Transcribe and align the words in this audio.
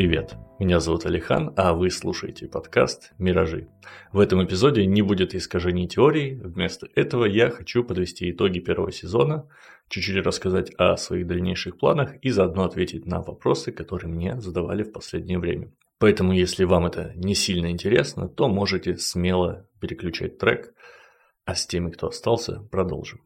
Привет, 0.00 0.34
меня 0.58 0.80
зовут 0.80 1.04
Алихан, 1.04 1.52
а 1.58 1.74
вы 1.74 1.90
слушаете 1.90 2.48
подкаст 2.48 3.12
«Миражи». 3.18 3.68
В 4.12 4.20
этом 4.20 4.42
эпизоде 4.42 4.86
не 4.86 5.02
будет 5.02 5.34
искажений 5.34 5.86
теорий, 5.86 6.36
вместо 6.36 6.88
этого 6.94 7.26
я 7.26 7.50
хочу 7.50 7.84
подвести 7.84 8.30
итоги 8.30 8.60
первого 8.60 8.92
сезона, 8.92 9.46
чуть-чуть 9.90 10.24
рассказать 10.24 10.72
о 10.78 10.96
своих 10.96 11.26
дальнейших 11.26 11.76
планах 11.76 12.16
и 12.22 12.30
заодно 12.30 12.64
ответить 12.64 13.04
на 13.04 13.20
вопросы, 13.20 13.72
которые 13.72 14.10
мне 14.10 14.40
задавали 14.40 14.84
в 14.84 14.92
последнее 14.92 15.38
время. 15.38 15.70
Поэтому, 15.98 16.32
если 16.32 16.64
вам 16.64 16.86
это 16.86 17.12
не 17.14 17.34
сильно 17.34 17.70
интересно, 17.70 18.26
то 18.26 18.48
можете 18.48 18.96
смело 18.96 19.68
переключать 19.80 20.38
трек, 20.38 20.72
а 21.44 21.54
с 21.54 21.66
теми, 21.66 21.90
кто 21.90 22.06
остался, 22.06 22.66
продолжим. 22.70 23.20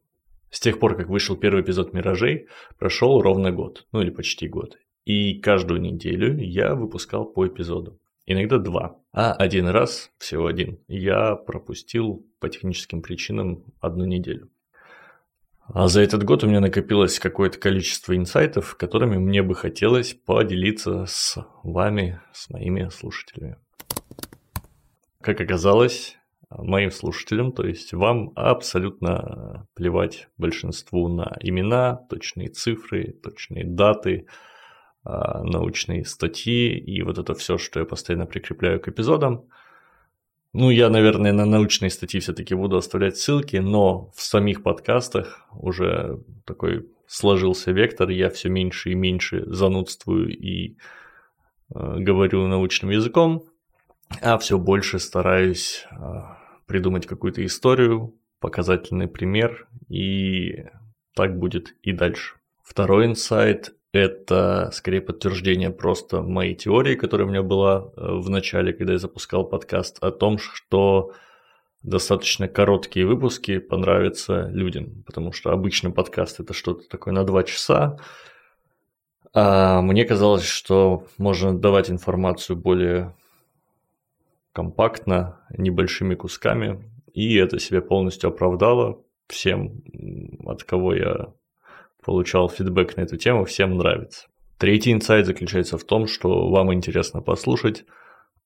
С 0.51 0.59
тех 0.59 0.81
пор, 0.81 0.97
как 0.97 1.09
вышел 1.09 1.37
первый 1.37 1.63
эпизод 1.63 1.93
«Миражей», 1.93 2.49
прошел 2.81 3.21
ровно 3.21 3.53
год, 3.53 3.87
ну 3.93 4.01
или 4.01 4.11
почти 4.11 4.49
год. 4.49 4.77
И 5.05 5.39
каждую 5.41 5.81
неделю 5.81 6.39
я 6.39 6.75
выпускал 6.75 7.27
по 7.27 7.47
эпизоду. 7.47 7.99
Иногда 8.27 8.59
два. 8.59 8.97
А 9.13 9.33
один 9.35 9.69
раз, 9.69 10.11
всего 10.19 10.47
один, 10.47 10.79
я 10.89 11.37
пропустил 11.37 12.27
по 12.41 12.49
техническим 12.49 13.03
причинам 13.03 13.65
одну 13.81 14.07
неделю. 14.07 14.51
А 15.67 15.89
за 15.89 16.01
этот 16.03 16.25
год 16.25 16.45
у 16.45 16.47
меня 16.47 16.61
накопилось 16.61 17.19
какое-то 17.19 17.59
количество 17.59 18.17
инсайтов, 18.17 18.77
которыми 18.77 19.17
мне 19.17 19.43
бы 19.43 19.55
хотелось 19.55 20.15
поделиться 20.15 21.05
с 21.07 21.37
вами, 21.63 22.21
с 22.33 22.51
моими 22.51 22.89
слушателями. 22.91 23.57
Как 25.21 25.41
оказалось, 25.41 26.17
моим 26.51 26.91
слушателям, 26.91 27.53
то 27.53 27.67
есть 27.67 27.93
вам 27.93 28.33
абсолютно 28.37 29.67
плевать 29.75 30.29
большинству 30.37 31.09
на 31.09 31.37
имена, 31.41 31.97
точные 32.11 32.49
цифры, 32.49 33.15
точные 33.23 33.65
даты, 33.65 34.27
научные 35.05 36.05
статьи 36.05 36.79
и 36.79 37.03
вот 37.03 37.19
это 37.19 37.35
все, 37.35 37.59
что 37.59 37.81
я 37.81 37.87
постоянно 37.87 38.27
прикрепляю 38.27 38.81
к 38.81 38.89
эпизодам. 38.89 39.45
Ну, 40.55 40.71
я, 40.71 40.89
наверное, 40.89 41.33
на 41.33 41.45
научные 41.45 41.91
статьи 41.91 42.21
все-таки 42.21 42.55
буду 42.55 42.77
оставлять 42.77 43.17
ссылки, 43.17 43.57
но 43.57 44.13
в 44.15 44.23
самих 44.23 44.63
подкастах 44.63 45.47
уже 45.53 46.21
такой 46.45 46.89
сложился 47.07 47.73
вектор, 47.73 48.09
я 48.09 48.31
все 48.31 48.49
меньше 48.49 48.93
и 48.93 48.95
меньше 48.95 49.45
занудствую 49.47 50.37
и 50.37 50.77
э, 51.75 51.97
говорю 51.99 52.47
научным 52.47 52.91
языком, 52.91 53.45
а 54.23 54.39
все 54.39 54.59
больше 54.59 55.01
стараюсь 55.01 55.87
э, 55.91 55.97
придумать 56.67 57.07
какую-то 57.07 57.45
историю, 57.45 58.15
показательный 58.41 59.09
пример, 59.09 59.69
и 59.89 60.67
так 61.15 61.39
будет 61.39 61.75
и 61.83 61.93
дальше. 61.93 62.37
Второй 62.63 63.07
инсайт 63.07 63.75
это 63.99 64.71
скорее 64.73 65.01
подтверждение 65.01 65.71
просто 65.71 66.23
моей 66.23 66.55
теории, 66.55 66.97
которая 66.97 67.27
у 67.27 67.31
меня 67.31 67.43
была 67.43 67.93
э, 67.97 68.15
в 68.19 68.29
начале, 68.29 68.73
когда 68.73 68.95
я 68.95 68.99
запускал 68.99 69.45
подкаст, 69.45 70.03
о 70.03 70.11
том, 70.11 70.39
что 70.39 71.13
достаточно 71.83 72.49
короткие 72.49 73.07
выпуски 73.07 73.59
понравятся 73.59 74.49
людям, 74.49 75.05
потому 75.07 75.33
что 75.33 75.51
обычно 75.51 75.91
подкаст 75.91 76.41
это 76.41 76.55
что-то 76.55 76.89
такое 76.89 77.13
на 77.15 77.25
два 77.25 77.45
часа, 77.45 77.99
а 79.33 79.83
мне 79.83 80.05
казалось, 80.05 80.45
что 80.45 81.07
можно 81.19 81.59
давать 81.59 81.91
информацию 81.91 82.57
более 82.57 83.15
компактно, 84.53 85.41
небольшими 85.51 86.15
кусками, 86.15 86.91
и 87.13 87.37
это 87.37 87.59
себя 87.59 87.81
полностью 87.81 88.29
оправдало 88.29 89.03
всем, 89.29 89.83
от 90.47 90.65
кого 90.65 90.95
я 90.95 91.33
получал 92.05 92.49
фидбэк 92.49 92.97
на 92.97 93.03
эту 93.03 93.17
тему, 93.17 93.45
всем 93.45 93.77
нравится. 93.77 94.27
Третий 94.59 94.93
инсайт 94.93 95.27
заключается 95.27 95.79
в 95.79 95.85
том, 95.85 96.07
что 96.07 96.49
вам 96.51 96.73
интересно 96.73 97.21
послушать, 97.21 97.85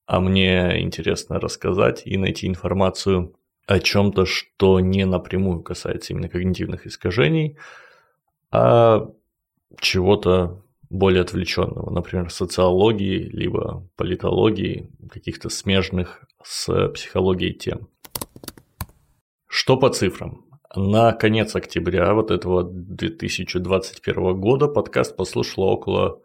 а 0.05 0.19
мне 0.19 0.81
интересно 0.81 1.39
рассказать 1.39 2.01
и 2.05 2.17
найти 2.17 2.47
информацию 2.47 3.35
о 3.67 3.79
чем-то, 3.79 4.25
что 4.25 4.79
не 4.79 5.05
напрямую 5.05 5.61
касается 5.61 6.13
именно 6.13 6.29
когнитивных 6.29 6.87
искажений, 6.87 7.57
а 8.51 9.07
чего-то 9.79 10.63
более 10.89 11.21
отвлеченного, 11.21 11.91
например, 11.91 12.31
социологии, 12.31 13.29
либо 13.31 13.87
политологии, 13.95 14.89
каких-то 15.11 15.49
смежных 15.49 16.25
с 16.43 16.89
психологией 16.89 17.53
тем. 17.53 17.89
Что 19.45 19.77
по 19.77 19.89
цифрам? 19.89 20.48
На 20.75 21.13
конец 21.13 21.55
октября 21.55 22.13
вот 22.13 22.29
этого 22.29 22.63
2021 22.63 24.39
года 24.39 24.67
подкаст 24.67 25.15
послушало 25.15 25.65
около, 25.65 26.21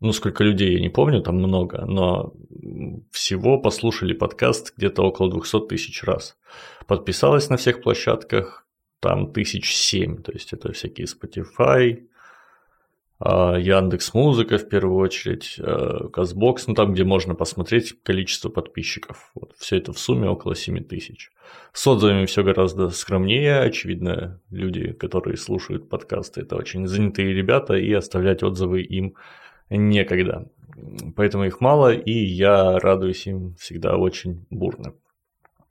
ну 0.00 0.12
сколько 0.12 0.42
людей, 0.44 0.74
я 0.74 0.80
не 0.80 0.88
помню, 0.88 1.20
там 1.20 1.36
много, 1.36 1.84
но 1.84 2.32
всего 3.10 3.58
послушали 3.58 4.14
подкаст 4.14 4.72
где-то 4.76 5.02
около 5.02 5.30
200 5.30 5.66
тысяч 5.68 6.02
раз. 6.04 6.38
Подписалось 6.86 7.50
на 7.50 7.58
всех 7.58 7.82
площадках 7.82 8.66
там 8.98 9.30
тысяч 9.32 9.74
семь, 9.74 10.22
то 10.22 10.32
есть 10.32 10.54
это 10.54 10.72
всякие 10.72 11.06
Spotify, 11.06 12.06
Яндекс 13.22 14.14
Музыка 14.14 14.56
в 14.56 14.66
первую 14.66 14.96
очередь, 14.96 15.56
а, 15.58 16.08
Казбокс, 16.08 16.66
ну 16.66 16.74
там, 16.74 16.94
где 16.94 17.04
можно 17.04 17.34
посмотреть 17.34 18.02
количество 18.02 18.48
подписчиков. 18.48 19.30
Вот, 19.34 19.54
все 19.58 19.76
это 19.76 19.92
в 19.92 19.98
сумме 19.98 20.28
около 20.28 20.54
7 20.54 20.82
тысяч. 20.84 21.30
С 21.74 21.86
отзывами 21.86 22.24
все 22.24 22.42
гораздо 22.42 22.88
скромнее, 22.88 23.60
очевидно, 23.60 24.40
люди, 24.50 24.92
которые 24.92 25.36
слушают 25.36 25.90
подкасты, 25.90 26.40
это 26.40 26.56
очень 26.56 26.86
занятые 26.86 27.34
ребята, 27.34 27.74
и 27.74 27.92
оставлять 27.92 28.42
отзывы 28.42 28.80
им 28.82 29.16
некогда. 29.68 30.48
Поэтому 31.14 31.44
их 31.44 31.60
мало, 31.60 31.92
и 31.92 32.12
я 32.12 32.78
радуюсь 32.78 33.26
им 33.26 33.54
всегда 33.56 33.98
очень 33.98 34.46
бурно. 34.48 34.94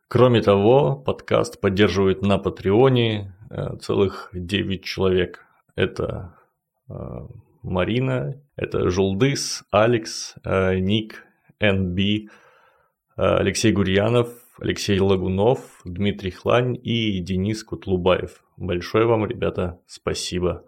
Кроме 0.08 0.42
того, 0.42 0.96
подкаст 0.96 1.60
поддерживает 1.60 2.22
на 2.22 2.38
Патреоне 2.38 3.36
э, 3.50 3.78
целых 3.82 4.30
9 4.34 4.84
человек. 4.84 5.46
Это 5.76 6.36
Марина, 7.64 8.42
это 8.56 8.90
Жулдыс, 8.90 9.64
Алекс, 9.72 10.36
э, 10.44 10.80
Ник, 10.80 11.26
НБ, 11.60 12.00
э, 12.00 12.28
Алексей 13.18 13.72
Гурьянов, 13.72 14.30
Алексей 14.60 15.00
Лагунов, 15.00 15.82
Дмитрий 15.86 16.32
Хлань 16.32 16.78
и 16.82 17.20
Денис 17.20 17.64
Кутлубаев. 17.64 18.44
Большое 18.58 19.06
вам, 19.06 19.26
ребята, 19.26 19.80
спасибо. 19.88 20.66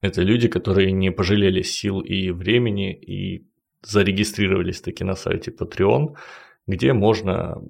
Это 0.00 0.22
люди, 0.22 0.48
которые 0.48 0.92
не 0.92 1.10
пожалели 1.10 1.62
сил 1.62 2.00
и 2.00 2.30
времени 2.30 2.92
и 2.92 3.46
зарегистрировались 3.82 4.80
таки 4.80 5.04
на 5.04 5.14
сайте 5.14 5.50
Patreon, 5.50 6.16
где 6.66 6.92
можно 6.92 7.62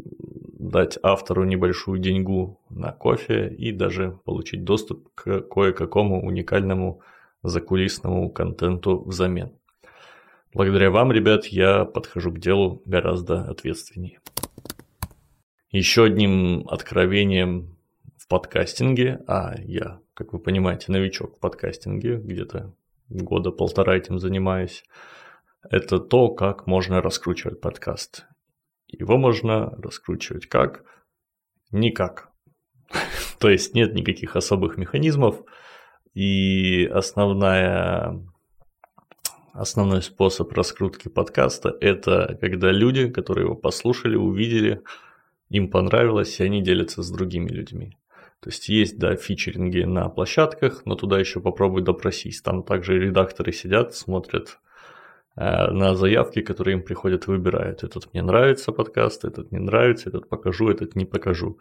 дать 0.58 0.98
автору 1.02 1.44
небольшую 1.44 1.98
деньгу 1.98 2.60
на 2.68 2.92
кофе 2.92 3.48
и 3.48 3.72
даже 3.72 4.18
получить 4.24 4.64
доступ 4.64 5.08
к 5.14 5.40
кое-какому 5.40 6.24
уникальному 6.24 7.02
закулисному 7.42 8.30
контенту 8.30 9.02
взамен. 9.04 9.52
Благодаря 10.52 10.90
вам, 10.90 11.12
ребят, 11.12 11.46
я 11.46 11.84
подхожу 11.84 12.32
к 12.32 12.38
делу 12.40 12.82
гораздо 12.84 13.42
ответственнее. 13.44 14.20
Еще 15.70 16.04
одним 16.04 16.66
откровением 16.68 17.76
в 18.18 18.26
подкастинге, 18.26 19.20
а 19.28 19.54
я, 19.60 20.00
как 20.14 20.32
вы 20.32 20.40
понимаете, 20.40 20.90
новичок 20.90 21.36
в 21.36 21.38
подкастинге, 21.38 22.16
где-то 22.16 22.74
года 23.08 23.52
полтора 23.52 23.96
этим 23.96 24.18
занимаюсь, 24.18 24.84
это 25.68 26.00
то, 26.00 26.30
как 26.30 26.66
можно 26.66 27.00
раскручивать 27.00 27.60
подкаст. 27.60 28.26
Его 28.88 29.18
можно 29.18 29.70
раскручивать 29.78 30.46
как? 30.46 30.84
Никак. 31.70 32.30
То 33.38 33.48
есть 33.48 33.74
нет 33.74 33.94
никаких 33.94 34.34
особых 34.34 34.76
механизмов, 34.76 35.44
и 36.14 36.86
основная, 36.92 38.20
основной 39.52 40.02
способ 40.02 40.52
раскрутки 40.52 41.08
подкаста– 41.08 41.76
это 41.80 42.36
когда 42.40 42.70
люди, 42.70 43.08
которые 43.08 43.44
его 43.44 43.54
послушали, 43.54 44.16
увидели, 44.16 44.82
им 45.50 45.70
понравилось, 45.70 46.40
и 46.40 46.44
они 46.44 46.62
делятся 46.62 47.02
с 47.02 47.10
другими 47.10 47.48
людьми. 47.48 47.96
То 48.40 48.48
есть 48.48 48.68
есть, 48.68 48.98
да, 48.98 49.16
фичеринги 49.16 49.82
на 49.82 50.08
площадках, 50.08 50.82
но 50.86 50.94
туда 50.94 51.18
еще 51.18 51.40
попробуй 51.40 51.82
допросись. 51.82 52.40
Там 52.40 52.62
также 52.62 52.98
редакторы 52.98 53.52
сидят, 53.52 53.94
смотрят 53.94 54.58
э, 55.36 55.70
на 55.70 55.94
заявки, 55.94 56.40
которые 56.40 56.78
им 56.78 56.82
приходят, 56.82 57.26
выбирают. 57.26 57.84
Этот 57.84 58.12
мне 58.12 58.22
нравится 58.22 58.72
подкаст, 58.72 59.24
этот 59.26 59.52
не 59.52 59.58
нравится, 59.58 60.08
этот 60.08 60.28
покажу, 60.28 60.70
этот 60.70 60.96
не 60.96 61.04
покажу. 61.04 61.58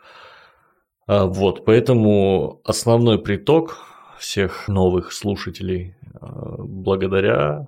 А, 1.05 1.25
вот, 1.25 1.65
поэтому 1.65 2.61
основной 2.63 3.19
приток 3.19 3.77
всех 4.19 4.67
новых 4.67 5.11
слушателей 5.11 5.95
э, 6.03 6.17
благодаря 6.59 7.67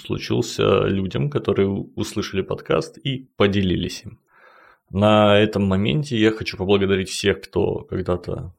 случился 0.00 0.84
людям, 0.84 1.28
которые 1.30 1.68
услышали 1.68 2.42
подкаст 2.42 2.98
и 2.98 3.28
поделились 3.36 4.02
им. 4.04 4.20
На 4.90 5.38
этом 5.38 5.66
моменте 5.66 6.16
я 6.16 6.30
хочу 6.30 6.56
поблагодарить 6.56 7.08
всех, 7.08 7.40
кто 7.40 7.78
когда-то 7.80 8.54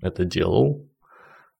это 0.00 0.24
делал. 0.24 0.86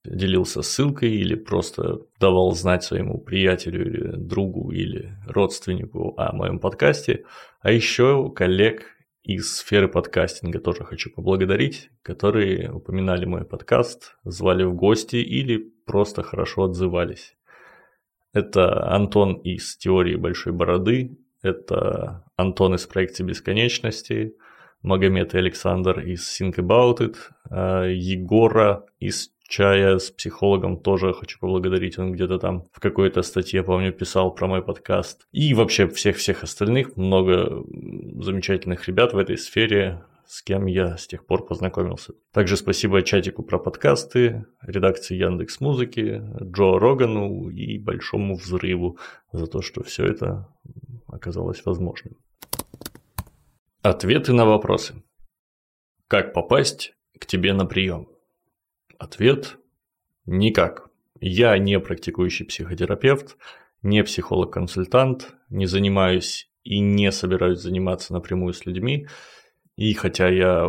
делился 0.05 0.63
ссылкой 0.63 1.11
или 1.11 1.35
просто 1.35 2.01
давал 2.19 2.53
знать 2.55 2.83
своему 2.85 3.19
приятелю 3.19 3.87
или 3.87 4.17
другу 4.17 4.73
или 4.73 5.17
родственнику 5.27 6.15
о 6.17 6.33
моем 6.33 6.59
подкасте. 6.59 7.25
А 7.61 7.71
еще 7.71 8.31
коллег 8.31 8.85
из 9.23 9.57
сферы 9.57 9.89
подкастинга 9.89 10.59
тоже 10.59 10.85
хочу 10.85 11.11
поблагодарить, 11.11 11.91
которые 12.03 12.73
упоминали 12.73 13.25
мой 13.25 13.45
подкаст, 13.45 14.17
звали 14.25 14.65
в 14.65 14.75
гости 14.75 15.17
или 15.17 15.73
просто 15.87 16.23
хорошо 16.23 16.65
отзывались. 16.65 17.37
Это 18.33 18.85
Антон 18.91 19.35
из 19.35 19.77
«Теории 19.77 20.17
большой 20.17 20.53
бороды», 20.53 21.19
это 21.43 22.25
Антон 22.37 22.75
из 22.75 22.87
проекта 22.87 23.23
бесконечности», 23.23 24.35
Магомед 24.83 25.35
и 25.35 25.39
Александр 25.39 26.01
из 26.01 26.41
Think 26.41 26.57
About 26.57 26.99
It, 26.99 27.17
а, 27.51 27.85
Егора 27.85 28.85
из 28.99 29.31
чая 29.53 29.99
с 29.99 30.11
психологом 30.11 30.79
тоже 30.81 31.13
хочу 31.13 31.39
поблагодарить. 31.39 31.99
Он 31.99 32.13
где-то 32.13 32.39
там 32.39 32.65
в 32.73 32.81
какой-то 32.81 33.21
статье, 33.21 33.63
помню, 33.63 33.93
писал 33.93 34.35
про 34.35 34.47
мой 34.47 34.63
подкаст. 34.63 35.27
И 35.31 35.53
вообще 35.53 35.87
всех-всех 35.87 36.43
остальных. 36.43 36.97
Много 36.97 37.63
замечательных 38.23 38.89
ребят 38.89 39.13
в 39.13 39.19
этой 39.19 39.37
сфере, 39.37 40.05
с 40.27 40.43
кем 40.43 40.65
я 40.65 40.97
с 40.97 41.07
тех 41.07 41.27
пор 41.27 41.45
познакомился. 41.45 42.15
Также 42.33 42.57
спасибо 42.57 43.03
чатику 43.03 43.43
про 43.43 43.59
подкасты, 43.59 44.47
редакции 44.63 45.17
Яндекс 45.17 45.61
Музыки, 45.61 46.23
Джо 46.43 46.79
Рогану 46.79 47.51
и 47.51 47.79
Большому 47.79 48.37
Взрыву 48.37 48.99
за 49.33 49.47
то, 49.47 49.61
что 49.61 49.83
все 49.83 50.07
это 50.07 50.49
оказалось 51.09 51.63
возможным. 51.67 52.17
Ответы 53.83 54.33
на 54.33 54.47
вопросы. 54.47 54.95
Как 56.09 56.33
попасть 56.33 56.95
к 57.21 57.27
тебе 57.27 57.53
на 57.53 57.67
прием? 57.67 58.12
Ответ– 59.03 59.59
никак. 60.27 60.89
Я 61.21 61.59
не 61.59 61.81
практикующий 61.81 62.47
психотерапевт, 62.47 63.37
не 63.83 64.05
психолог-консультант, 64.05 65.35
не 65.51 65.67
занимаюсь 65.67 66.49
и 66.63 66.79
не 66.79 67.11
собираюсь 67.11 67.59
заниматься 67.59 68.13
напрямую 68.13 68.53
с 68.53 68.65
людьми. 68.65 69.09
И 69.75 69.93
хотя 69.95 70.29
я 70.29 70.69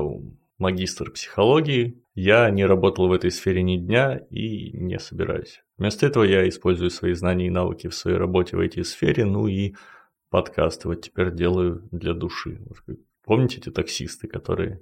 магистр 0.57 1.11
психологии, 1.11 2.03
я 2.15 2.49
не 2.49 2.65
работал 2.65 3.07
в 3.07 3.13
этой 3.13 3.29
сфере 3.29 3.61
ни 3.61 3.77
дня 3.77 4.17
и 4.31 4.75
не 4.79 4.97
собираюсь. 4.97 5.61
Вместо 5.77 6.07
этого 6.07 6.23
я 6.23 6.49
использую 6.49 6.89
свои 6.89 7.13
знания 7.13 7.45
и 7.45 7.51
навыки 7.51 7.87
в 7.87 7.93
своей 7.93 8.17
работе 8.17 8.57
в 8.57 8.61
этой 8.61 8.83
сфере, 8.83 9.25
ну 9.25 9.45
и 9.45 9.75
подкасты 10.31 10.87
вот 10.87 11.01
теперь 11.01 11.35
делаю 11.35 11.87
для 11.91 12.15
души. 12.15 12.65
Помните 13.23 13.59
эти 13.59 13.69
таксисты, 13.69 14.27
которые 14.27 14.81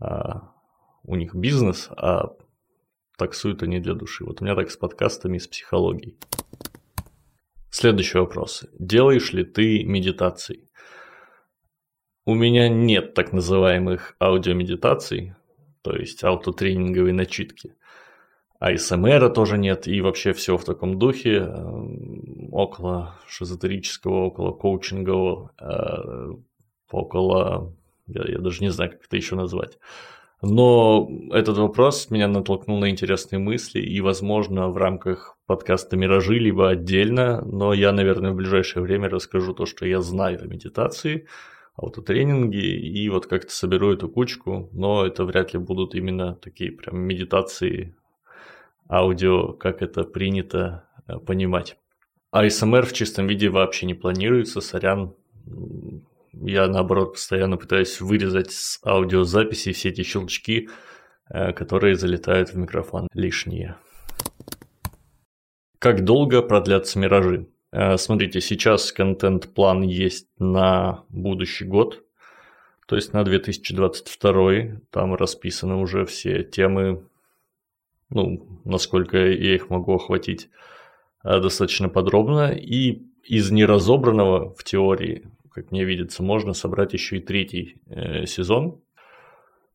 а, 0.00 0.52
у 1.04 1.14
них 1.14 1.32
бизнес, 1.32 1.88
а 1.90 2.32
таксуют 3.16 3.62
они 3.62 3.80
для 3.80 3.94
души. 3.94 4.24
Вот 4.24 4.40
у 4.40 4.44
меня 4.44 4.54
так 4.54 4.70
с 4.70 4.76
подкастами, 4.76 5.38
с 5.38 5.46
психологией. 5.46 6.16
Следующий 7.70 8.18
вопрос. 8.18 8.64
Делаешь 8.78 9.32
ли 9.32 9.44
ты 9.44 9.84
медитации? 9.84 10.68
У 12.24 12.34
меня 12.34 12.68
нет 12.68 13.14
так 13.14 13.32
называемых 13.32 14.16
аудиомедитаций, 14.18 15.34
то 15.82 15.94
есть 15.94 16.24
аутотренинговые 16.24 17.12
начитки. 17.12 17.74
А 18.58 18.76
СМР 18.76 19.30
тоже 19.30 19.58
нет, 19.58 19.86
и 19.86 20.00
вообще 20.00 20.32
все 20.32 20.56
в 20.56 20.64
таком 20.64 20.98
духе, 20.98 21.36
эм, 21.36 22.48
около 22.52 23.14
шизотерического, 23.28 24.24
около 24.24 24.52
коучингового, 24.52 25.52
э, 25.60 26.32
около, 26.90 27.74
я, 28.06 28.24
я 28.26 28.38
даже 28.38 28.62
не 28.62 28.70
знаю, 28.70 28.92
как 28.92 29.04
это 29.04 29.16
еще 29.16 29.36
назвать. 29.36 29.78
Но 30.42 31.08
этот 31.32 31.56
вопрос 31.56 32.10
меня 32.10 32.28
натолкнул 32.28 32.78
на 32.78 32.90
интересные 32.90 33.38
мысли, 33.38 33.80
и, 33.80 34.00
возможно, 34.00 34.68
в 34.68 34.76
рамках 34.76 35.38
подкаста 35.46 35.96
«Миражи» 35.96 36.38
либо 36.38 36.68
отдельно, 36.68 37.42
но 37.44 37.72
я, 37.72 37.92
наверное, 37.92 38.32
в 38.32 38.36
ближайшее 38.36 38.82
время 38.82 39.08
расскажу 39.08 39.54
то, 39.54 39.64
что 39.64 39.86
я 39.86 40.02
знаю 40.02 40.42
о 40.42 40.46
медитации, 40.46 41.26
аутотренинге, 41.76 42.78
и 42.78 43.08
вот 43.08 43.26
как-то 43.26 43.50
соберу 43.50 43.92
эту 43.92 44.08
кучку, 44.08 44.68
но 44.72 45.06
это 45.06 45.24
вряд 45.24 45.54
ли 45.54 45.58
будут 45.58 45.94
именно 45.94 46.34
такие 46.34 46.70
прям 46.70 46.98
медитации 46.98 47.94
аудио, 48.88 49.52
как 49.54 49.82
это 49.82 50.04
принято 50.04 50.84
э, 51.06 51.18
понимать. 51.18 51.76
А 52.30 52.48
СМР 52.48 52.86
в 52.86 52.92
чистом 52.92 53.26
виде 53.26 53.48
вообще 53.48 53.86
не 53.86 53.94
планируется, 53.94 54.60
сорян, 54.60 55.14
я, 56.42 56.66
наоборот, 56.68 57.14
постоянно 57.14 57.56
пытаюсь 57.56 58.00
вырезать 58.00 58.52
с 58.52 58.78
аудиозаписи 58.84 59.72
все 59.72 59.88
эти 59.88 60.02
щелчки, 60.02 60.68
э, 61.30 61.52
которые 61.52 61.96
залетают 61.96 62.50
в 62.50 62.56
микрофон 62.56 63.08
лишние. 63.14 63.76
Как 65.78 66.04
долго 66.04 66.42
продлятся 66.42 66.98
миражи? 66.98 67.48
Э, 67.72 67.96
смотрите, 67.96 68.40
сейчас 68.40 68.92
контент-план 68.92 69.82
есть 69.82 70.28
на 70.38 71.04
будущий 71.08 71.64
год, 71.64 72.04
то 72.86 72.96
есть 72.96 73.12
на 73.12 73.24
2022. 73.24 74.80
Там 74.90 75.14
расписаны 75.14 75.76
уже 75.76 76.04
все 76.04 76.42
темы, 76.42 77.06
ну, 78.10 78.60
насколько 78.64 79.16
я 79.18 79.54
их 79.54 79.70
могу 79.70 79.94
охватить 79.94 80.48
э, 81.24 81.40
достаточно 81.40 81.88
подробно. 81.88 82.52
И 82.52 83.02
из 83.24 83.50
неразобранного 83.50 84.54
в 84.54 84.64
теории 84.64 85.28
как 85.56 85.70
мне 85.70 85.84
видится, 85.84 86.22
можно 86.22 86.52
собрать 86.52 86.92
еще 86.92 87.16
и 87.16 87.20
третий 87.20 87.80
э, 87.86 88.26
сезон. 88.26 88.82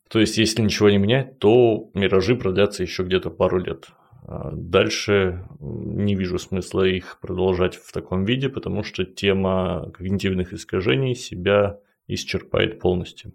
То 0.10 0.20
есть, 0.20 0.38
если 0.38 0.62
ничего 0.62 0.92
не 0.92 1.00
менять, 1.00 1.40
то 1.40 1.90
миражи 1.96 2.36
продлятся 2.36 2.84
еще 2.84 3.02
где-то 3.02 3.32
пару 3.32 3.58
лет. 3.58 3.88
А 4.28 4.52
дальше 4.54 5.44
не 5.60 6.14
вижу 6.14 6.38
смысла 6.38 6.84
их 6.84 7.18
продолжать 7.20 7.76
в 7.78 7.92
таком 7.92 8.26
виде, 8.26 8.48
потому 8.48 8.84
что 8.84 9.06
тема 9.06 9.90
когнитивных 9.92 10.54
искажений 10.54 11.16
себя 11.16 11.80
исчерпает 12.08 12.80
полностью. 12.80 13.34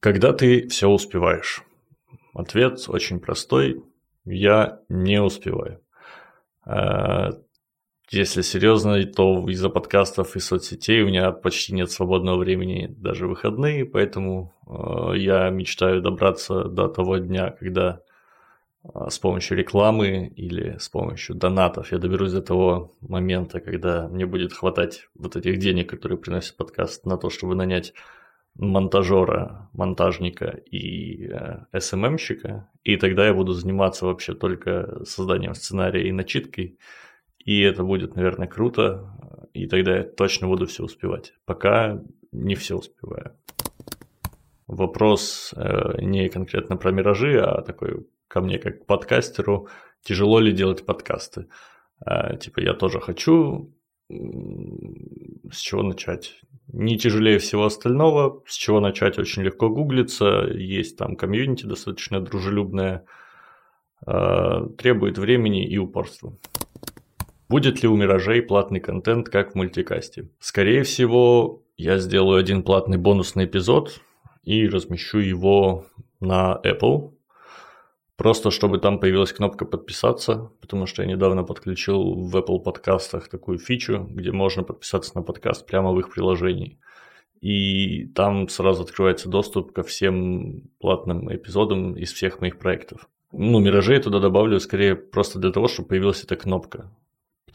Когда 0.00 0.34
ты 0.34 0.68
все 0.68 0.86
успеваешь? 0.86 1.62
Ответ 2.34 2.78
очень 2.88 3.20
простой. 3.20 3.82
Я 4.26 4.80
не 4.90 5.22
успеваю. 5.22 5.80
Если 8.10 8.42
серьезно, 8.42 9.04
то 9.04 9.48
из-за 9.48 9.68
подкастов 9.68 10.36
и 10.36 10.40
соцсетей 10.40 11.02
у 11.02 11.08
меня 11.08 11.32
почти 11.32 11.74
нет 11.74 11.90
свободного 11.90 12.38
времени, 12.38 12.86
даже 12.86 13.26
выходные, 13.26 13.84
поэтому 13.84 14.54
э, 14.68 15.18
я 15.18 15.50
мечтаю 15.50 16.00
добраться 16.00 16.64
до 16.64 16.86
того 16.86 17.16
дня, 17.18 17.50
когда 17.50 18.00
э, 18.84 18.88
с 19.10 19.18
помощью 19.18 19.58
рекламы 19.58 20.28
или 20.36 20.76
с 20.78 20.88
помощью 20.88 21.34
донатов 21.34 21.90
я 21.90 21.98
доберусь 21.98 22.30
до 22.30 22.42
того 22.42 22.92
момента, 23.00 23.58
когда 23.58 24.06
мне 24.06 24.24
будет 24.24 24.52
хватать 24.52 25.08
вот 25.16 25.34
этих 25.34 25.58
денег, 25.58 25.90
которые 25.90 26.16
приносит 26.16 26.56
подкаст, 26.56 27.06
на 27.06 27.16
то, 27.16 27.28
чтобы 27.28 27.56
нанять 27.56 27.92
монтажера, 28.54 29.68
монтажника 29.72 30.60
и 30.70 31.26
э, 31.26 31.80
СММщика, 31.80 32.70
и 32.84 32.96
тогда 32.98 33.26
я 33.26 33.34
буду 33.34 33.52
заниматься 33.52 34.06
вообще 34.06 34.32
только 34.34 35.04
созданием 35.04 35.56
сценария 35.56 36.08
и 36.08 36.12
начиткой, 36.12 36.78
и 37.46 37.62
это 37.62 37.84
будет, 37.84 38.16
наверное, 38.16 38.48
круто, 38.48 39.16
и 39.54 39.66
тогда 39.66 39.98
я 39.98 40.02
точно 40.02 40.48
буду 40.48 40.66
все 40.66 40.82
успевать. 40.84 41.32
Пока 41.46 42.02
не 42.32 42.56
все 42.56 42.76
успеваю. 42.76 43.36
Вопрос 44.66 45.54
э, 45.56 46.02
не 46.02 46.28
конкретно 46.28 46.76
про 46.76 46.90
миражи, 46.90 47.40
а 47.40 47.62
такой 47.62 48.06
ко 48.26 48.40
мне 48.40 48.58
как 48.58 48.82
к 48.82 48.86
подкастеру. 48.86 49.68
Тяжело 50.02 50.40
ли 50.40 50.52
делать 50.52 50.84
подкасты? 50.84 51.46
Э, 52.04 52.36
типа 52.36 52.60
я 52.60 52.74
тоже 52.74 53.00
хочу. 53.00 53.72
С 54.08 55.58
чего 55.58 55.82
начать? 55.82 56.40
Не 56.66 56.98
тяжелее 56.98 57.38
всего 57.38 57.64
остального. 57.64 58.42
С 58.46 58.56
чего 58.56 58.80
начать 58.80 59.20
очень 59.20 59.42
легко 59.44 59.68
гуглиться. 59.68 60.48
Есть 60.52 60.98
там 60.98 61.14
комьюнити 61.14 61.64
достаточно 61.64 62.20
дружелюбное. 62.20 63.04
Э, 64.04 64.66
требует 64.76 65.16
времени 65.16 65.64
и 65.64 65.78
упорства. 65.78 66.36
Будет 67.48 67.80
ли 67.82 67.88
у 67.88 67.96
Миражей 67.96 68.42
платный 68.42 68.80
контент, 68.80 69.28
как 69.28 69.52
в 69.52 69.54
мультикасте? 69.54 70.28
Скорее 70.40 70.82
всего, 70.82 71.62
я 71.76 71.98
сделаю 71.98 72.38
один 72.38 72.64
платный 72.64 72.98
бонусный 72.98 73.44
эпизод 73.44 74.00
и 74.42 74.66
размещу 74.66 75.18
его 75.18 75.86
на 76.18 76.60
Apple, 76.64 77.12
просто 78.16 78.50
чтобы 78.50 78.78
там 78.78 78.98
появилась 78.98 79.32
кнопка 79.32 79.64
подписаться, 79.64 80.50
потому 80.60 80.86
что 80.86 81.02
я 81.02 81.08
недавно 81.08 81.44
подключил 81.44 82.14
в 82.14 82.36
Apple 82.36 82.58
подкастах 82.58 83.28
такую 83.28 83.58
фичу, 83.58 84.08
где 84.10 84.32
можно 84.32 84.64
подписаться 84.64 85.12
на 85.14 85.22
подкаст 85.22 85.66
прямо 85.66 85.92
в 85.92 86.00
их 86.00 86.10
приложении. 86.10 86.80
И 87.40 88.06
там 88.06 88.48
сразу 88.48 88.82
открывается 88.82 89.28
доступ 89.28 89.72
ко 89.72 89.84
всем 89.84 90.70
платным 90.80 91.32
эпизодам 91.32 91.96
из 91.96 92.12
всех 92.12 92.40
моих 92.40 92.58
проектов. 92.58 93.08
Ну, 93.30 93.60
миражей 93.60 94.00
туда 94.00 94.18
добавлю 94.18 94.58
скорее 94.58 94.96
просто 94.96 95.38
для 95.38 95.52
того, 95.52 95.68
чтобы 95.68 95.90
появилась 95.90 96.24
эта 96.24 96.34
кнопка 96.34 96.90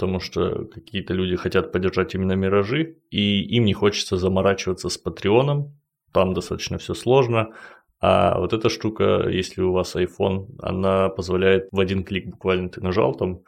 потому 0.01 0.20
что 0.20 0.65
какие-то 0.65 1.13
люди 1.13 1.36
хотят 1.36 1.72
поддержать 1.72 2.15
именно 2.15 2.31
миражи, 2.31 2.98
и 3.12 3.43
им 3.55 3.65
не 3.65 3.74
хочется 3.74 4.17
заморачиваться 4.17 4.89
с 4.89 4.98
Патреоном, 4.98 5.79
там 6.12 6.34
достаточно 6.34 6.79
все 6.79 6.96
сложно, 6.96 7.53
А 8.00 8.39
вот 8.39 8.51
эта 8.51 8.70
штука, 8.70 9.29
если 9.29 9.62
у 9.62 9.74
вас 9.74 9.96
iPhone, 9.96 10.55
она 10.60 11.10
позволяет 11.10 11.67
в 11.72 11.79
один 11.79 12.03
клик 12.03 12.25
буквально 12.25 12.70
ты 12.70 12.81
нажал 12.81 13.13
там, 13.13 13.41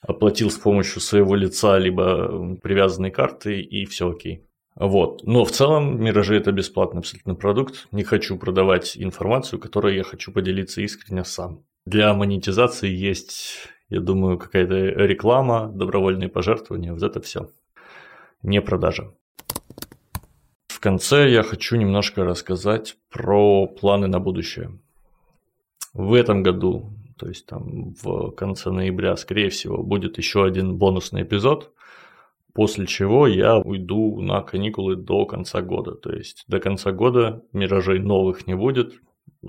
оплатил 0.00 0.50
с 0.50 0.56
помощью 0.56 1.00
своего 1.00 1.36
лица 1.36 1.78
либо 1.78 2.56
привязанной 2.56 3.12
карты 3.12 3.60
и 3.60 3.86
все 3.86 4.10
окей. 4.10 4.42
Вот. 4.74 5.22
Но 5.22 5.44
в 5.44 5.52
целом 5.52 6.02
Миражи 6.02 6.34
это 6.34 6.50
бесплатный 6.50 6.98
абсолютно 6.98 7.36
продукт. 7.36 7.86
Не 7.92 8.02
хочу 8.02 8.36
продавать 8.36 8.96
информацию, 8.96 9.60
которой 9.60 9.94
я 9.96 10.02
хочу 10.02 10.32
поделиться 10.32 10.82
искренне 10.82 11.24
сам. 11.24 11.62
Для 11.86 12.12
монетизации 12.12 12.90
есть, 12.90 13.68
я 13.88 14.00
думаю, 14.00 14.38
какая-то 14.38 14.74
реклама, 14.74 15.70
добровольные 15.72 16.28
пожертвования, 16.28 16.92
вот 16.92 17.02
это 17.02 17.20
все. 17.20 17.48
Не 18.42 18.60
продажа. 18.60 19.12
В 20.66 20.80
конце 20.80 21.30
я 21.30 21.42
хочу 21.42 21.76
немножко 21.76 22.24
рассказать 22.24 22.96
про 23.10 23.66
планы 23.66 24.08
на 24.08 24.20
будущее. 24.20 24.78
В 25.94 26.12
этом 26.12 26.42
году, 26.42 26.92
то 27.16 27.28
есть 27.28 27.46
там 27.46 27.94
в 28.02 28.30
конце 28.32 28.70
ноября, 28.70 29.16
скорее 29.16 29.48
всего, 29.48 29.82
будет 29.82 30.18
еще 30.18 30.44
один 30.44 30.76
бонусный 30.76 31.22
эпизод, 31.22 31.72
после 32.52 32.86
чего 32.86 33.26
я 33.26 33.56
уйду 33.56 34.20
на 34.20 34.42
каникулы 34.42 34.96
до 34.96 35.24
конца 35.24 35.62
года. 35.62 35.92
То 35.92 36.12
есть 36.12 36.44
до 36.48 36.60
конца 36.60 36.92
года 36.92 37.42
миражей 37.52 37.98
новых 37.98 38.46
не 38.46 38.54
будет, 38.54 39.00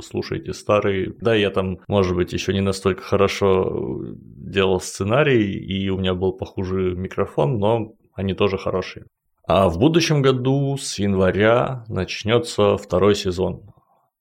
слушайте 0.01 0.54
старые. 0.54 1.13
Да, 1.20 1.36
я 1.36 1.50
там, 1.50 1.80
может 1.88 2.16
быть, 2.16 2.34
еще 2.34 2.54
не 2.54 2.62
настолько 2.62 3.01
хорошо 3.01 4.01
делал 4.16 4.80
сценарий, 4.80 5.54
и 5.54 5.89
у 5.89 5.98
меня 5.98 6.13
был 6.13 6.34
похуже 6.34 6.96
микрофон, 6.96 7.60
но 7.60 7.94
они 8.13 8.34
тоже 8.34 8.58
хорошие. 8.58 9.06
А 9.48 9.70
в 9.70 9.80
будущем 9.80 10.22
году 10.22 10.75
с 10.77 11.00
января 11.00 11.86
начнется 11.88 12.75
второй 12.77 13.16
сезон. 13.16 13.62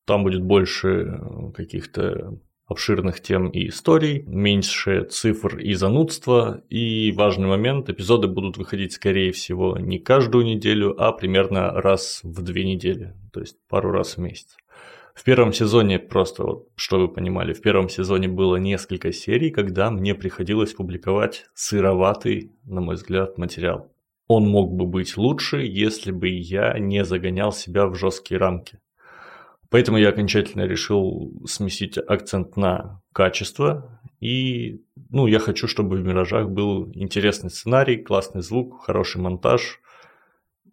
Там 0.07 0.23
будет 0.23 0.43
больше 0.43 1.21
каких-то 1.55 2.39
обширных 2.67 3.21
тем 3.21 3.49
и 3.49 3.69
историй, 3.69 4.23
меньше 4.27 5.05
цифр 5.05 5.59
и 5.59 5.75
занудства. 5.75 6.63
И 6.69 7.13
важный 7.13 7.49
момент, 7.49 7.89
эпизоды 7.89 8.27
будут 8.27 8.57
выходить, 8.57 8.93
скорее 8.93 9.33
всего, 9.33 9.79
не 9.79 9.99
каждую 9.99 10.45
неделю, 10.45 10.95
а 11.01 11.13
примерно 11.13 11.71
раз 11.73 12.21
в 12.23 12.43
две 12.43 12.65
недели, 12.65 13.15
то 13.33 13.41
есть 13.41 13.57
пару 13.69 13.91
раз 13.91 14.17
в 14.17 14.21
месяц. 14.21 14.57
В 15.17 15.25
первом 15.25 15.55
сезоне, 15.55 15.99
просто 15.99 16.43
вот, 16.43 16.69
что 16.77 17.01
вы 17.01 17.09
понимали, 17.09 17.55
в 17.55 17.63
первом 17.63 17.89
сезоне 17.89 18.29
было 18.29 18.57
несколько 18.57 19.13
серий, 19.13 19.51
когда 19.51 19.91
мне 19.91 20.15
приходилось 20.15 20.75
публиковать 20.75 21.47
сыроватый, 21.55 22.53
на 22.65 22.83
мой 22.83 22.97
взгляд, 22.97 23.39
материал. 23.39 23.91
Он 24.29 24.47
мог 24.47 24.75
бы 24.75 24.85
быть 24.85 25.17
лучше, 25.17 25.63
если 25.63 26.13
бы 26.13 26.29
я 26.29 26.79
не 26.79 27.03
загонял 27.03 27.51
себя 27.51 27.87
в 27.87 27.95
жесткие 27.95 28.39
рамки. 28.39 28.79
Поэтому 29.71 29.97
я 29.97 30.11
окончательно 30.11 30.67
решил 30.67 31.33
сместить 31.47 31.97
акцент 31.97 32.59
на 32.59 33.01
качество. 33.15 33.99
И 34.21 34.83
ну, 35.09 35.27
я 35.27 35.39
хочу, 35.39 35.67
чтобы 35.67 35.97
в 35.97 36.05
«Миражах» 36.05 36.51
был 36.51 36.93
интересный 36.93 37.49
сценарий, 37.49 37.97
классный 37.97 38.43
звук, 38.43 38.85
хороший 38.85 39.23
монтаж, 39.23 39.81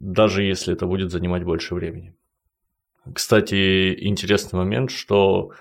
даже 0.02 0.44
если 0.44 0.74
это 0.74 0.86
будет 0.86 1.12
занимать 1.12 1.46
больше 1.46 1.76
времени. 1.76 2.14
Кстати, 3.12 4.08
интересный 4.08 4.58
момент, 4.58 4.92
что 4.92 5.52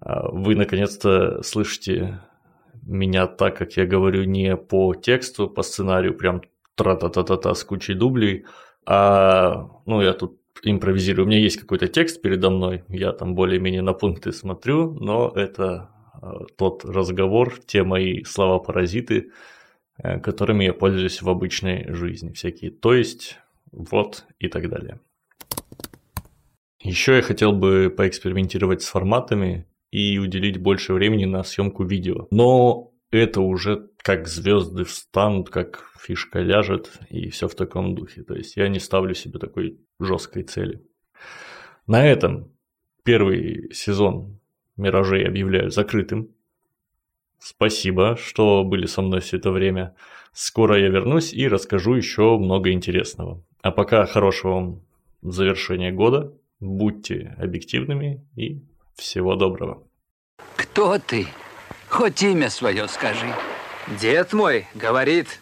а, 0.00 0.28
вы 0.30 0.54
наконец-то 0.54 1.42
слышите 1.42 2.20
меня 2.82 3.26
так, 3.26 3.56
как 3.56 3.76
я 3.76 3.86
говорю, 3.86 4.24
не 4.24 4.56
по 4.56 4.94
тексту, 4.94 5.48
по 5.48 5.62
сценарию, 5.62 6.14
прям 6.14 6.42
тра-та-та-та-та 6.74 7.54
с 7.54 7.64
кучей 7.64 7.94
дублей, 7.94 8.44
а, 8.86 9.68
ну, 9.86 10.02
я 10.02 10.12
тут 10.12 10.40
импровизирую. 10.62 11.26
У 11.26 11.28
меня 11.28 11.38
есть 11.38 11.58
какой-то 11.58 11.88
текст 11.88 12.22
передо 12.22 12.50
мной, 12.50 12.84
я 12.88 13.12
там 13.12 13.34
более-менее 13.34 13.82
на 13.82 13.92
пункты 13.92 14.32
смотрю, 14.32 14.92
но 14.94 15.32
это 15.34 15.90
а, 16.14 16.44
тот 16.56 16.84
разговор, 16.84 17.54
те 17.66 17.82
мои 17.82 18.24
слова-паразиты, 18.24 19.32
э, 19.98 20.20
которыми 20.20 20.64
я 20.64 20.72
пользуюсь 20.72 21.22
в 21.22 21.28
обычной 21.28 21.92
жизни. 21.92 22.32
Всякие 22.32 22.70
«то 22.70 22.94
есть», 22.94 23.38
«вот» 23.72 24.24
и 24.38 24.48
так 24.48 24.68
далее. 24.68 25.00
Еще 26.84 27.16
я 27.16 27.22
хотел 27.22 27.52
бы 27.52 27.92
поэкспериментировать 27.96 28.82
с 28.82 28.88
форматами 28.88 29.66
и 29.90 30.18
уделить 30.18 30.58
больше 30.58 30.92
времени 30.92 31.24
на 31.24 31.42
съемку 31.42 31.82
видео. 31.82 32.28
Но 32.30 32.92
это 33.10 33.40
уже 33.40 33.88
как 34.02 34.28
звезды 34.28 34.84
встанут, 34.84 35.48
как 35.48 35.90
фишка 35.98 36.40
ляжет, 36.40 36.92
и 37.08 37.30
все 37.30 37.48
в 37.48 37.54
таком 37.54 37.94
духе. 37.94 38.22
То 38.22 38.34
есть 38.34 38.56
я 38.56 38.68
не 38.68 38.80
ставлю 38.80 39.14
себе 39.14 39.38
такой 39.38 39.78
жесткой 39.98 40.42
цели. 40.42 40.82
На 41.86 42.06
этом 42.06 42.52
первый 43.02 43.72
сезон 43.72 44.38
«Миражей» 44.76 45.26
объявляю 45.26 45.70
закрытым. 45.70 46.34
Спасибо, 47.38 48.16
что 48.16 48.62
были 48.62 48.84
со 48.84 49.00
мной 49.00 49.20
все 49.20 49.38
это 49.38 49.50
время. 49.50 49.96
Скоро 50.34 50.78
я 50.78 50.88
вернусь 50.88 51.32
и 51.32 51.48
расскажу 51.48 51.94
еще 51.94 52.36
много 52.36 52.72
интересного. 52.72 53.42
А 53.62 53.70
пока 53.70 54.04
хорошего 54.04 54.52
вам 54.52 54.82
завершения 55.22 55.90
года. 55.90 56.34
Будьте 56.60 57.34
объективными 57.38 58.26
и 58.36 58.64
всего 58.96 59.36
доброго. 59.36 59.86
Кто 60.56 60.98
ты? 60.98 61.26
Хоть 61.88 62.22
имя 62.22 62.50
свое 62.50 62.88
скажи. 62.88 63.32
Дед 64.00 64.32
мой 64.32 64.66
говорит, 64.74 65.40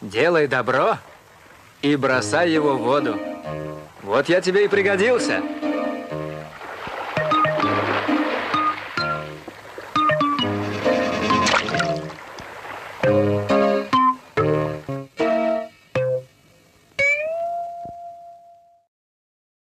делай 0.00 0.46
добро 0.46 0.98
и 1.82 1.96
бросай 1.96 2.50
его 2.50 2.76
в 2.76 2.82
воду. 2.82 3.18
Вот 4.02 4.28
я 4.28 4.40
тебе 4.40 4.64
и 4.64 4.68
пригодился. 4.68 5.42